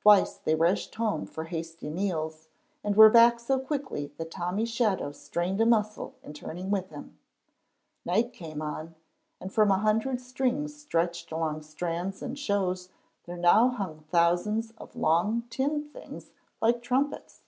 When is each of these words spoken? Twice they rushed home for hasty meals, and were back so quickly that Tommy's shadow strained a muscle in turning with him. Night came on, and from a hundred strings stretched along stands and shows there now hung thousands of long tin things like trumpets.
Twice 0.00 0.38
they 0.38 0.54
rushed 0.54 0.94
home 0.94 1.26
for 1.26 1.44
hasty 1.44 1.90
meals, 1.90 2.48
and 2.82 2.96
were 2.96 3.10
back 3.10 3.38
so 3.38 3.58
quickly 3.60 4.10
that 4.16 4.30
Tommy's 4.30 4.70
shadow 4.70 5.12
strained 5.12 5.60
a 5.60 5.66
muscle 5.66 6.14
in 6.22 6.32
turning 6.32 6.70
with 6.70 6.88
him. 6.88 7.18
Night 8.02 8.32
came 8.32 8.62
on, 8.62 8.94
and 9.42 9.52
from 9.52 9.70
a 9.70 9.76
hundred 9.76 10.22
strings 10.22 10.74
stretched 10.74 11.30
along 11.32 11.60
stands 11.64 12.22
and 12.22 12.38
shows 12.38 12.88
there 13.24 13.36
now 13.36 13.68
hung 13.68 14.04
thousands 14.10 14.70
of 14.78 14.96
long 14.96 15.42
tin 15.50 15.90
things 15.90 16.30
like 16.62 16.80
trumpets. 16.80 17.42